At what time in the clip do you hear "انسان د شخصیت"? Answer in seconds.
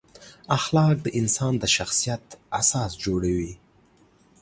1.19-2.23